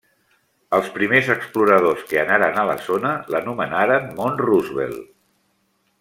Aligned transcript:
Els 0.77 0.87
primers 0.95 1.27
exploradors 1.33 2.01
que 2.11 2.19
anaren 2.23 2.57
a 2.61 2.65
la 2.71 2.77
zona 2.87 3.11
l'anomenaren 3.35 4.09
Mont 4.21 4.41
Roosevelt. 4.47 5.05